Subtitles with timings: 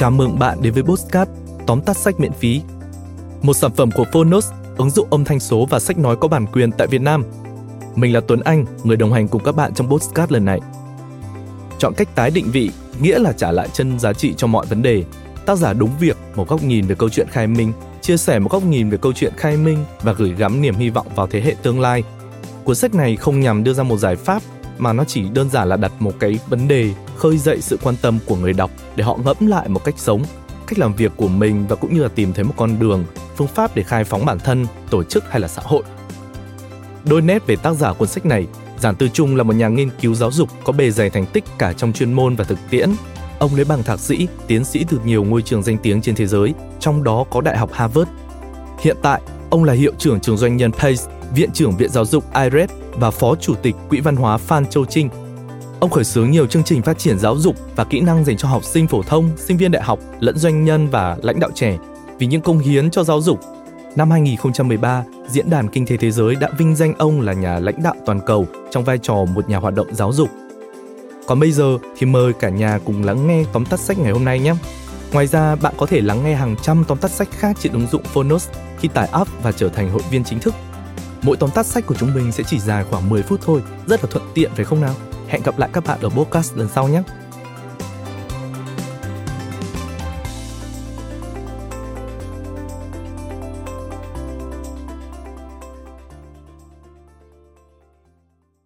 [0.00, 1.30] Chào mừng bạn đến với Postcard,
[1.66, 2.60] tóm tắt sách miễn phí.
[3.42, 6.46] Một sản phẩm của Phonos, ứng dụng âm thanh số và sách nói có bản
[6.46, 7.24] quyền tại Việt Nam.
[7.94, 10.60] Mình là Tuấn Anh, người đồng hành cùng các bạn trong Postcard lần này.
[11.78, 12.70] Chọn cách tái định vị,
[13.00, 15.04] nghĩa là trả lại chân giá trị cho mọi vấn đề.
[15.46, 18.52] Tác giả đúng việc, một góc nhìn về câu chuyện khai minh, chia sẻ một
[18.52, 21.40] góc nhìn về câu chuyện khai minh và gửi gắm niềm hy vọng vào thế
[21.40, 22.02] hệ tương lai.
[22.64, 24.42] Cuốn sách này không nhằm đưa ra một giải pháp
[24.78, 27.96] mà nó chỉ đơn giản là đặt một cái vấn đề khơi dậy sự quan
[28.02, 30.22] tâm của người đọc để họ ngẫm lại một cách sống,
[30.66, 33.04] cách làm việc của mình và cũng như là tìm thấy một con đường,
[33.36, 35.82] phương pháp để khai phóng bản thân, tổ chức hay là xã hội.
[37.04, 38.46] Đôi nét về tác giả cuốn sách này,
[38.78, 41.44] giản tư trung là một nhà nghiên cứu giáo dục có bề dày thành tích
[41.58, 42.90] cả trong chuyên môn và thực tiễn.
[43.38, 46.26] Ông lấy bằng thạc sĩ, tiến sĩ từ nhiều ngôi trường danh tiếng trên thế
[46.26, 48.10] giới, trong đó có đại học harvard.
[48.80, 51.02] Hiện tại, ông là hiệu trưởng trường doanh nhân pace,
[51.34, 54.84] viện trưởng viện giáo dục ired và phó chủ tịch quỹ văn hóa phan châu
[54.84, 55.08] trinh
[55.80, 58.48] Ông khởi xướng nhiều chương trình phát triển giáo dục và kỹ năng dành cho
[58.48, 61.78] học sinh phổ thông, sinh viên đại học, lẫn doanh nhân và lãnh đạo trẻ
[62.18, 63.40] vì những công hiến cho giáo dục.
[63.96, 67.82] Năm 2013, Diễn đàn Kinh tế Thế giới đã vinh danh ông là nhà lãnh
[67.82, 70.28] đạo toàn cầu trong vai trò một nhà hoạt động giáo dục.
[71.26, 74.24] Còn bây giờ thì mời cả nhà cùng lắng nghe tóm tắt sách ngày hôm
[74.24, 74.54] nay nhé.
[75.12, 77.86] Ngoài ra, bạn có thể lắng nghe hàng trăm tóm tắt sách khác trên ứng
[77.86, 80.54] dụng Phonos khi tải app và trở thành hội viên chính thức.
[81.22, 84.04] Mỗi tóm tắt sách của chúng mình sẽ chỉ dài khoảng 10 phút thôi, rất
[84.04, 84.94] là thuận tiện phải không nào?
[85.30, 87.02] Hẹn gặp lại các bạn ở podcast lần sau nhé.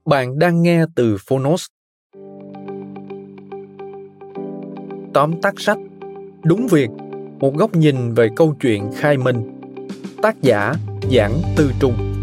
[0.05, 1.67] Bạn đang nghe từ Phonos.
[5.15, 5.79] Tóm tắt sách
[6.45, 6.91] Đúng việc,
[7.41, 9.61] một góc nhìn về câu chuyện khai minh.
[10.23, 10.75] Tác giả
[11.11, 12.14] Giảng Tư Trung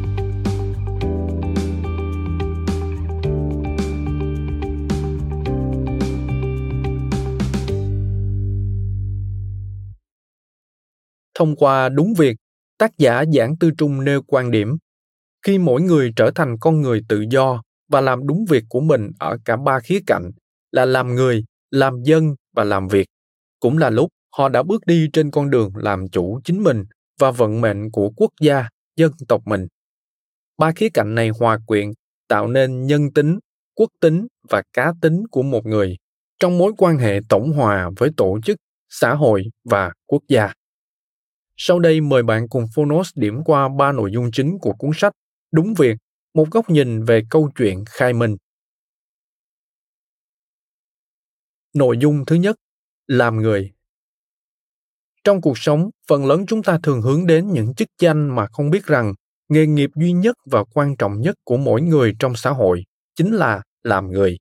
[11.41, 12.37] Thông qua đúng việc,
[12.77, 14.77] tác giả Giảng Tư Trung nêu quan điểm
[15.45, 19.11] khi mỗi người trở thành con người tự do và làm đúng việc của mình
[19.19, 20.31] ở cả ba khía cạnh
[20.71, 23.07] là làm người, làm dân và làm việc,
[23.59, 26.83] cũng là lúc họ đã bước đi trên con đường làm chủ chính mình
[27.19, 29.67] và vận mệnh của quốc gia, dân tộc mình.
[30.57, 31.91] Ba khía cạnh này hòa quyện
[32.27, 33.39] tạo nên nhân tính,
[33.75, 35.95] quốc tính và cá tính của một người
[36.39, 38.57] trong mối quan hệ tổng hòa với tổ chức,
[38.89, 40.53] xã hội và quốc gia.
[41.63, 45.13] Sau đây mời bạn cùng Phonos điểm qua ba nội dung chính của cuốn sách
[45.51, 45.97] Đúng việc,
[46.33, 48.37] một góc nhìn về câu chuyện khai minh.
[51.73, 52.55] Nội dung thứ nhất,
[53.07, 53.71] làm người.
[55.23, 58.69] Trong cuộc sống, phần lớn chúng ta thường hướng đến những chức danh mà không
[58.69, 59.13] biết rằng
[59.49, 62.83] nghề nghiệp duy nhất và quan trọng nhất của mỗi người trong xã hội
[63.15, 64.37] chính là làm người.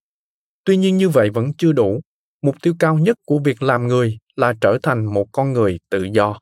[0.64, 2.00] Tuy nhiên như vậy vẫn chưa đủ.
[2.42, 6.08] Mục tiêu cao nhất của việc làm người là trở thành một con người tự
[6.12, 6.38] do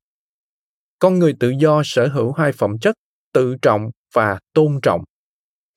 [0.99, 2.95] con người tự do sở hữu hai phẩm chất,
[3.35, 5.05] tự trọng và tôn trọng.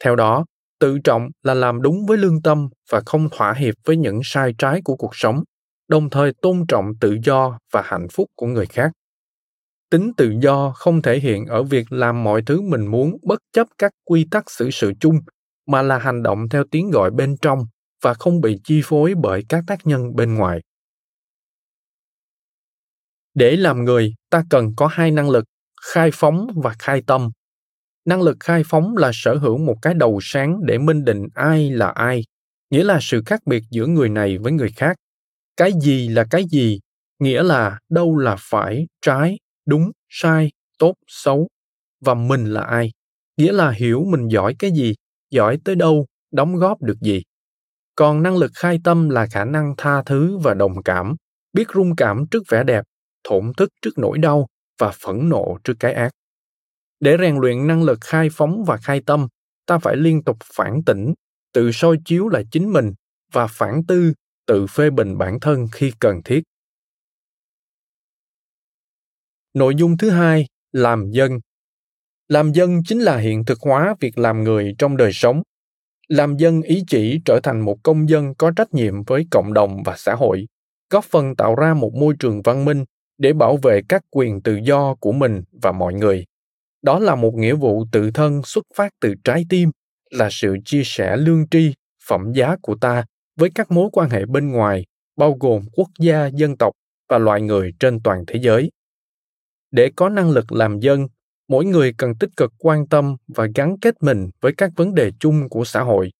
[0.04, 0.46] Theo đó,
[0.80, 4.54] tự trọng là làm đúng với lương tâm và không thỏa hiệp với những sai
[4.58, 5.44] trái của cuộc sống,
[5.88, 8.92] đồng thời tôn trọng tự do và hạnh phúc của người khác.
[9.90, 13.68] Tính tự do không thể hiện ở việc làm mọi thứ mình muốn bất chấp
[13.78, 15.20] các quy tắc xử sự chung,
[15.68, 17.60] mà là hành động theo tiếng gọi bên trong
[18.04, 20.62] và không bị chi phối bởi các tác nhân bên ngoài
[23.34, 25.46] để làm người, ta cần có hai năng lực,
[25.94, 27.30] khai phóng và khai tâm.
[28.06, 31.72] Năng lực khai phóng là sở hữu một cái đầu sáng để minh định ai
[31.72, 32.24] là ai,
[32.70, 34.98] nghĩa là sự khác biệt giữa người này với người khác.
[35.58, 36.80] Cái gì là cái gì,
[37.20, 39.38] nghĩa là đâu là phải, trái,
[39.68, 41.48] đúng, sai, tốt, xấu,
[42.06, 42.92] và mình là ai,
[43.38, 44.94] nghĩa là hiểu mình giỏi cái gì,
[45.32, 47.22] giỏi tới đâu, đóng góp được gì.
[47.96, 51.16] Còn năng lực khai tâm là khả năng tha thứ và đồng cảm,
[51.54, 52.84] biết rung cảm trước vẻ đẹp
[53.24, 54.48] thổn thức trước nỗi đau
[54.80, 56.12] và phẫn nộ trước cái ác.
[57.00, 59.28] Để rèn luyện năng lực khai phóng và khai tâm,
[59.66, 61.14] ta phải liên tục phản tỉnh,
[61.54, 62.94] tự soi chiếu lại chính mình
[63.32, 64.14] và phản tư
[64.46, 66.42] tự phê bình bản thân khi cần thiết.
[69.54, 71.40] Nội dung thứ hai, làm dân.
[72.28, 75.42] Làm dân chính là hiện thực hóa việc làm người trong đời sống.
[76.08, 79.84] Làm dân ý chỉ trở thành một công dân có trách nhiệm với cộng đồng
[79.86, 80.46] và xã hội,
[80.90, 82.86] góp phần tạo ra một môi trường văn minh
[83.22, 86.26] để bảo vệ các quyền tự do của mình và mọi người.
[86.82, 89.72] Đó là một nghĩa vụ tự thân xuất phát từ trái tim,
[90.12, 91.74] là sự chia sẻ lương tri,
[92.08, 93.06] phẩm giá của ta
[93.40, 94.86] với các mối quan hệ bên ngoài,
[95.18, 96.74] bao gồm quốc gia, dân tộc
[97.10, 98.70] và loài người trên toàn thế giới.
[99.72, 101.08] Để có năng lực làm dân,
[101.48, 105.12] mỗi người cần tích cực quan tâm và gắn kết mình với các vấn đề
[105.20, 106.12] chung của xã hội,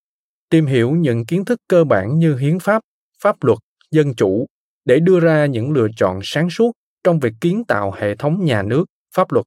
[0.50, 2.82] tìm hiểu những kiến thức cơ bản như hiến pháp
[3.22, 3.58] pháp luật,
[3.90, 4.46] dân chủ
[4.84, 6.72] để đưa ra những lựa chọn sáng suốt
[7.04, 8.84] trong việc kiến tạo hệ thống nhà nước,
[9.14, 9.46] pháp luật.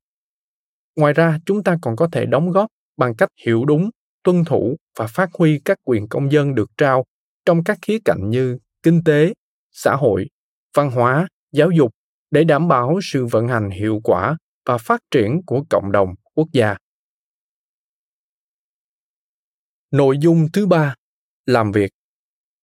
[0.96, 3.90] Ngoài ra, chúng ta còn có thể đóng góp bằng cách hiểu đúng,
[4.24, 7.06] tuân thủ và phát huy các quyền công dân được trao
[7.46, 9.34] trong các khía cạnh như kinh tế,
[9.72, 10.28] xã hội,
[10.74, 11.92] văn hóa, giáo dục
[12.32, 16.48] để đảm bảo sự vận hành hiệu quả và phát triển của cộng đồng quốc
[16.54, 16.78] gia.
[19.92, 20.96] Nội dung thứ ba,
[21.46, 21.92] làm việc.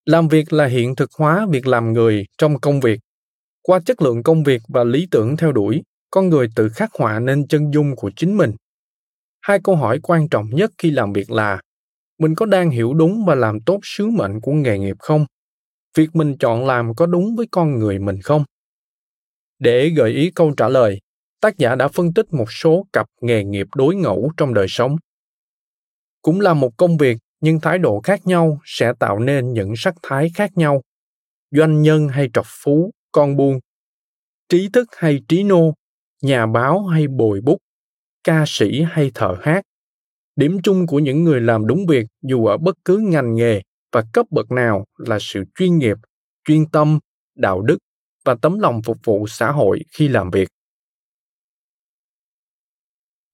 [0.05, 2.99] Làm việc là hiện thực hóa việc làm người trong công việc
[3.63, 5.81] qua chất lượng công việc và lý tưởng theo đuổi,
[6.11, 8.51] con người tự khắc họa nên chân dung của chính mình.
[9.41, 11.61] Hai câu hỏi quan trọng nhất khi làm việc là,
[12.19, 15.25] mình có đang hiểu đúng và làm tốt sứ mệnh của nghề nghiệp không?
[15.97, 18.43] Việc mình chọn làm có đúng với con người mình không?
[19.59, 20.99] Để gợi ý câu trả lời,
[21.41, 24.95] tác giả đã phân tích một số cặp nghề nghiệp đối ngẫu trong đời sống.
[26.21, 29.95] Cũng là một công việc, nhưng thái độ khác nhau sẽ tạo nên những sắc
[30.03, 30.81] thái khác nhau.
[31.51, 33.59] Doanh nhân hay trọc phú con buôn.
[34.49, 35.73] Trí thức hay trí nô,
[36.21, 37.57] nhà báo hay bồi bút,
[38.23, 39.61] ca sĩ hay thợ hát.
[40.35, 43.61] Điểm chung của những người làm đúng việc dù ở bất cứ ngành nghề
[43.91, 45.97] và cấp bậc nào là sự chuyên nghiệp,
[46.45, 46.99] chuyên tâm,
[47.35, 47.77] đạo đức
[48.25, 50.47] và tấm lòng phục vụ xã hội khi làm việc.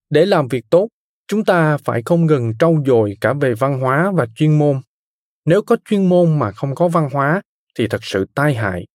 [0.10, 0.88] Để làm việc tốt,
[1.28, 4.82] chúng ta phải không ngừng trau dồi cả về văn hóa và chuyên môn.
[5.46, 7.42] Nếu có chuyên môn mà không có văn hóa
[7.78, 8.86] thì thật sự tai hại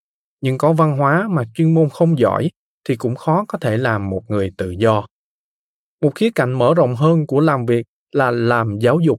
[0.44, 2.50] nhưng có văn hóa mà chuyên môn không giỏi
[2.88, 5.06] thì cũng khó có thể làm một người tự do.
[6.02, 9.19] Một khía cạnh mở rộng hơn của làm việc là làm giáo dục.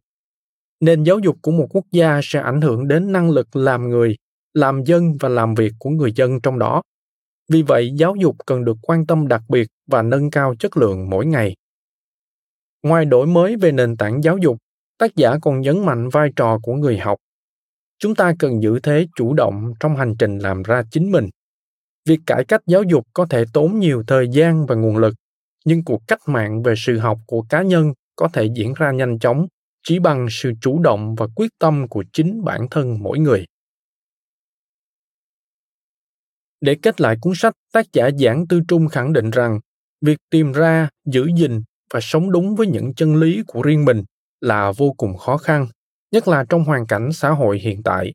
[0.79, 4.15] Nền giáo dục của một quốc gia sẽ ảnh hưởng đến năng lực làm người,
[4.53, 6.81] làm dân và làm việc của người dân trong đó.
[7.51, 11.09] Vì vậy, giáo dục cần được quan tâm đặc biệt và nâng cao chất lượng
[11.09, 11.55] mỗi ngày.
[12.83, 14.57] Ngoài đổi mới về nền tảng giáo dục,
[14.97, 17.17] tác giả còn nhấn mạnh vai trò của người học
[17.99, 21.29] chúng ta cần giữ thế chủ động trong hành trình làm ra chính mình.
[22.05, 25.13] Việc cải cách giáo dục có thể tốn nhiều thời gian và nguồn lực,
[25.65, 29.19] nhưng cuộc cách mạng về sự học của cá nhân có thể diễn ra nhanh
[29.19, 29.47] chóng,
[29.83, 33.45] chỉ bằng sự chủ động và quyết tâm của chính bản thân mỗi người.
[36.61, 39.59] Để kết lại cuốn sách, tác giả giảng tư trung khẳng định rằng,
[40.01, 41.61] việc tìm ra, giữ gìn
[41.93, 44.03] và sống đúng với những chân lý của riêng mình
[44.41, 45.67] là vô cùng khó khăn
[46.11, 48.13] nhất là trong hoàn cảnh xã hội hiện tại.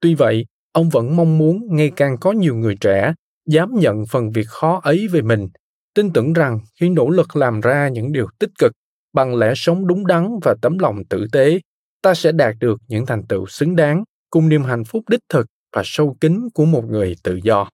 [0.00, 3.14] Tuy vậy, ông vẫn mong muốn ngày càng có nhiều người trẻ
[3.46, 5.48] dám nhận phần việc khó ấy về mình,
[5.94, 8.72] tin tưởng rằng khi nỗ lực làm ra những điều tích cực,
[9.12, 11.60] bằng lẽ sống đúng đắn và tấm lòng tử tế,
[12.02, 15.46] ta sẽ đạt được những thành tựu xứng đáng cùng niềm hạnh phúc đích thực
[15.76, 17.68] và sâu kín của một người tự do.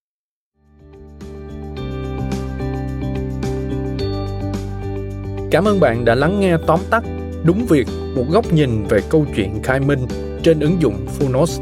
[5.51, 7.03] Cảm ơn bạn đã lắng nghe tóm tắt
[7.45, 9.99] đúng việc, một góc nhìn về câu chuyện khai minh
[10.43, 11.61] trên ứng dụng phonos.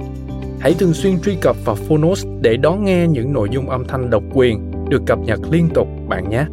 [0.60, 4.10] Hãy thường xuyên truy cập vào phonos để đón nghe những nội dung âm thanh
[4.10, 6.46] độc quyền được cập nhật liên tục, bạn nhé.